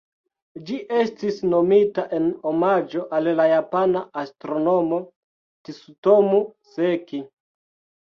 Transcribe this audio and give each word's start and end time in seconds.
Ĝi 0.69 0.77
estis 0.99 1.37
nomita 1.49 2.05
en 2.21 2.25
omaĝo 2.53 3.05
al 3.19 3.31
la 3.43 3.47
japana 3.53 4.03
astronomo 4.25 5.03
Tsutomu 5.07 6.45
Seki. 6.77 7.27